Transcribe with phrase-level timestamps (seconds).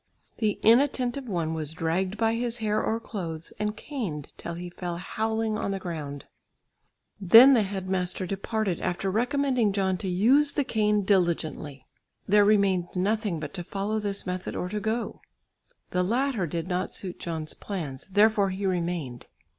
[0.37, 4.97] The inattentive one was dragged by his hair or clothes and caned till he fell
[4.97, 6.25] howling on the ground.
[7.19, 11.85] Then the head master departed after recommending John to use the cane diligently.
[12.27, 15.21] There remained nothing but to follow this method or to go;
[15.91, 19.27] the latter did not suit John's plans, therefore he remained.